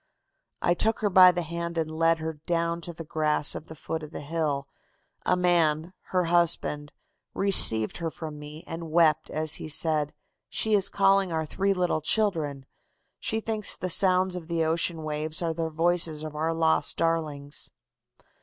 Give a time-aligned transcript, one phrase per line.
[0.63, 3.75] "I took her by the hand and led her down to the grass at the
[3.75, 4.67] foot of the hill.
[5.27, 6.91] A man her husband
[7.35, 10.11] received her from me and wept as he said:
[10.49, 12.65] 'She is calling our three little children.
[13.19, 17.69] She thinks the sounds of the ocean waves are the voices of our lost darlings.